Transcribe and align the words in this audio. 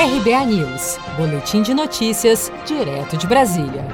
RBA 0.00 0.46
News, 0.46 0.96
Boletim 1.16 1.60
de 1.60 1.74
Notícias, 1.74 2.52
direto 2.64 3.16
de 3.16 3.26
Brasília. 3.26 3.84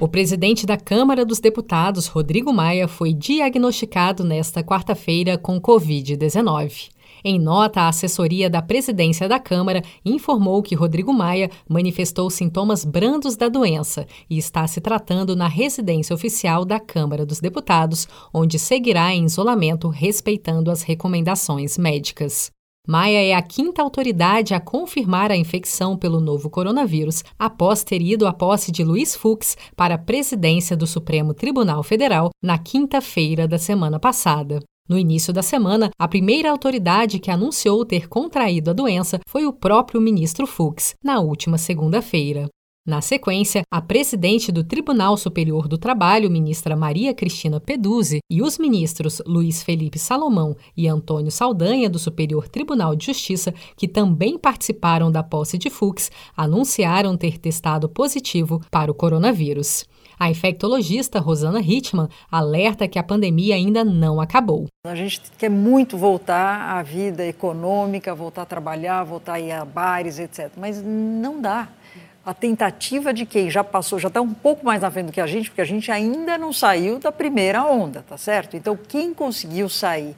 O 0.00 0.08
presidente 0.08 0.64
da 0.64 0.78
Câmara 0.78 1.26
dos 1.26 1.40
Deputados, 1.40 2.06
Rodrigo 2.06 2.50
Maia, 2.54 2.88
foi 2.88 3.12
diagnosticado 3.12 4.24
nesta 4.24 4.64
quarta-feira 4.64 5.36
com 5.36 5.60
Covid-19. 5.60 6.88
Em 7.22 7.38
nota, 7.38 7.82
a 7.82 7.88
assessoria 7.88 8.48
da 8.48 8.62
presidência 8.62 9.28
da 9.28 9.38
Câmara 9.38 9.82
informou 10.02 10.62
que 10.62 10.74
Rodrigo 10.74 11.12
Maia 11.12 11.50
manifestou 11.68 12.30
sintomas 12.30 12.82
brandos 12.82 13.36
da 13.36 13.50
doença 13.50 14.06
e 14.30 14.38
está 14.38 14.66
se 14.66 14.80
tratando 14.80 15.36
na 15.36 15.48
residência 15.48 16.14
oficial 16.14 16.64
da 16.64 16.80
Câmara 16.80 17.26
dos 17.26 17.40
Deputados, 17.40 18.08
onde 18.32 18.58
seguirá 18.58 19.14
em 19.14 19.26
isolamento 19.26 19.86
respeitando 19.90 20.70
as 20.70 20.80
recomendações 20.80 21.76
médicas. 21.76 22.50
Maia 22.88 23.22
é 23.22 23.34
a 23.34 23.42
quinta 23.42 23.82
autoridade 23.82 24.54
a 24.54 24.60
confirmar 24.60 25.30
a 25.30 25.36
infecção 25.36 25.96
pelo 25.96 26.18
novo 26.18 26.48
coronavírus, 26.48 27.22
após 27.38 27.84
ter 27.84 28.00
ido 28.00 28.26
à 28.26 28.32
posse 28.32 28.72
de 28.72 28.82
Luiz 28.82 29.14
Fux 29.14 29.56
para 29.76 29.94
a 29.94 29.98
presidência 29.98 30.76
do 30.76 30.86
Supremo 30.86 31.34
Tribunal 31.34 31.82
Federal 31.82 32.30
na 32.42 32.58
quinta-feira 32.58 33.46
da 33.46 33.58
semana 33.58 34.00
passada. 34.00 34.60
No 34.88 34.98
início 34.98 35.32
da 35.32 35.42
semana, 35.42 35.90
a 35.96 36.08
primeira 36.08 36.50
autoridade 36.50 37.20
que 37.20 37.30
anunciou 37.30 37.84
ter 37.84 38.08
contraído 38.08 38.70
a 38.70 38.72
doença 38.72 39.20
foi 39.28 39.46
o 39.46 39.52
próprio 39.52 40.00
ministro 40.00 40.46
Fux, 40.46 40.94
na 41.04 41.20
última 41.20 41.58
segunda-feira. 41.58 42.48
Na 42.86 43.02
sequência, 43.02 43.60
a 43.70 43.82
presidente 43.82 44.50
do 44.50 44.64
Tribunal 44.64 45.14
Superior 45.14 45.68
do 45.68 45.76
Trabalho, 45.76 46.30
ministra 46.30 46.74
Maria 46.74 47.12
Cristina 47.12 47.60
Peduzzi, 47.60 48.20
e 48.30 48.40
os 48.40 48.56
ministros 48.56 49.20
Luiz 49.26 49.62
Felipe 49.62 49.98
Salomão 49.98 50.56
e 50.74 50.88
Antônio 50.88 51.30
Saldanha, 51.30 51.90
do 51.90 51.98
Superior 51.98 52.48
Tribunal 52.48 52.96
de 52.96 53.04
Justiça, 53.04 53.52
que 53.76 53.86
também 53.86 54.38
participaram 54.38 55.12
da 55.12 55.22
posse 55.22 55.58
de 55.58 55.68
Fux, 55.68 56.10
anunciaram 56.34 57.18
ter 57.18 57.36
testado 57.36 57.86
positivo 57.86 58.62
para 58.70 58.90
o 58.90 58.94
coronavírus. 58.94 59.84
A 60.18 60.30
infectologista 60.30 61.20
Rosana 61.20 61.60
Hitman 61.60 62.08
alerta 62.30 62.88
que 62.88 62.98
a 62.98 63.02
pandemia 63.02 63.56
ainda 63.56 63.84
não 63.84 64.22
acabou. 64.22 64.66
A 64.86 64.94
gente 64.94 65.20
quer 65.36 65.50
muito 65.50 65.98
voltar 65.98 66.78
à 66.78 66.82
vida 66.82 67.26
econômica, 67.26 68.14
voltar 68.14 68.42
a 68.42 68.46
trabalhar, 68.46 69.04
voltar 69.04 69.34
a 69.34 69.40
ir 69.40 69.52
a 69.52 69.66
bares, 69.66 70.18
etc. 70.18 70.50
Mas 70.56 70.82
não 70.82 71.42
dá 71.42 71.68
a 72.24 72.34
tentativa 72.34 73.14
de 73.14 73.24
quem 73.24 73.50
já 73.50 73.64
passou, 73.64 73.98
já 73.98 74.08
está 74.08 74.20
um 74.20 74.34
pouco 74.34 74.64
mais 74.64 74.82
na 74.82 74.90
frente 74.90 75.06
do 75.06 75.12
que 75.12 75.20
a 75.20 75.26
gente, 75.26 75.48
porque 75.48 75.62
a 75.62 75.66
gente 75.66 75.90
ainda 75.90 76.36
não 76.36 76.52
saiu 76.52 76.98
da 76.98 77.10
primeira 77.10 77.64
onda, 77.64 78.04
tá 78.06 78.16
certo? 78.18 78.56
Então, 78.56 78.76
quem 78.76 79.14
conseguiu 79.14 79.68
sair, 79.68 80.14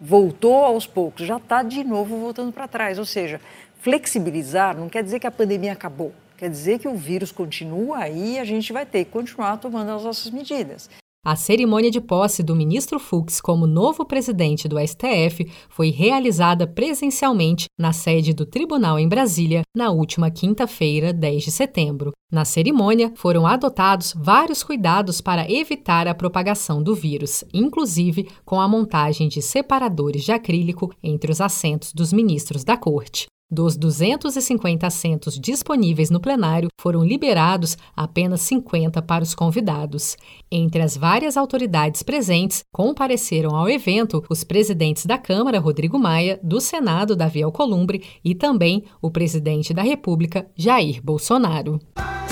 voltou 0.00 0.64
aos 0.64 0.86
poucos, 0.86 1.26
já 1.26 1.38
está 1.38 1.62
de 1.62 1.82
novo 1.82 2.18
voltando 2.18 2.52
para 2.52 2.68
trás. 2.68 2.98
Ou 2.98 3.06
seja, 3.06 3.40
flexibilizar 3.80 4.76
não 4.76 4.88
quer 4.88 5.02
dizer 5.02 5.18
que 5.18 5.26
a 5.26 5.30
pandemia 5.30 5.72
acabou, 5.72 6.12
quer 6.36 6.50
dizer 6.50 6.78
que 6.78 6.88
o 6.88 6.94
vírus 6.94 7.32
continua 7.32 7.98
aí 7.98 8.34
e 8.34 8.38
a 8.38 8.44
gente 8.44 8.72
vai 8.72 8.84
ter 8.84 9.04
que 9.04 9.10
continuar 9.10 9.56
tomando 9.56 9.92
as 9.92 10.04
nossas 10.04 10.30
medidas. 10.30 10.90
A 11.26 11.34
cerimônia 11.34 11.90
de 11.90 12.00
posse 12.00 12.40
do 12.40 12.54
ministro 12.54 13.00
Fux 13.00 13.40
como 13.40 13.66
novo 13.66 14.04
presidente 14.04 14.68
do 14.68 14.78
STF 14.78 15.50
foi 15.68 15.90
realizada 15.90 16.68
presencialmente 16.68 17.66
na 17.76 17.92
sede 17.92 18.32
do 18.32 18.46
tribunal 18.46 18.96
em 18.96 19.08
Brasília 19.08 19.62
na 19.76 19.90
última 19.90 20.30
quinta-feira, 20.30 21.12
10 21.12 21.42
de 21.42 21.50
setembro. 21.50 22.12
Na 22.30 22.44
cerimônia, 22.44 23.12
foram 23.16 23.44
adotados 23.44 24.14
vários 24.16 24.62
cuidados 24.62 25.20
para 25.20 25.50
evitar 25.50 26.06
a 26.06 26.14
propagação 26.14 26.80
do 26.80 26.94
vírus, 26.94 27.42
inclusive 27.52 28.28
com 28.44 28.60
a 28.60 28.68
montagem 28.68 29.26
de 29.26 29.42
separadores 29.42 30.22
de 30.22 30.30
acrílico 30.30 30.92
entre 31.02 31.32
os 31.32 31.40
assentos 31.40 31.92
dos 31.92 32.12
ministros 32.12 32.62
da 32.62 32.76
corte. 32.76 33.26
Dos 33.48 33.76
250 33.76 34.88
assentos 34.88 35.38
disponíveis 35.38 36.10
no 36.10 36.18
plenário, 36.18 36.68
foram 36.80 37.04
liberados 37.04 37.78
apenas 37.94 38.40
50 38.40 39.00
para 39.02 39.22
os 39.22 39.36
convidados. 39.36 40.16
Entre 40.50 40.82
as 40.82 40.96
várias 40.96 41.36
autoridades 41.36 42.02
presentes, 42.02 42.64
compareceram 42.72 43.54
ao 43.54 43.68
evento 43.68 44.24
os 44.28 44.42
presidentes 44.42 45.06
da 45.06 45.16
Câmara, 45.16 45.60
Rodrigo 45.60 45.96
Maia, 45.96 46.40
do 46.42 46.60
Senado, 46.60 47.14
Davi 47.14 47.40
Alcolumbre, 47.40 48.02
e 48.24 48.34
também 48.34 48.82
o 49.00 49.12
presidente 49.12 49.72
da 49.72 49.82
República, 49.82 50.50
Jair 50.56 51.00
Bolsonaro. 51.00 51.78